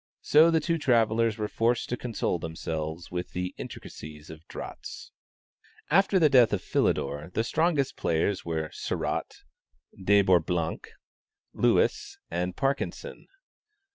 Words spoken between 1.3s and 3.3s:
were forced to console themselves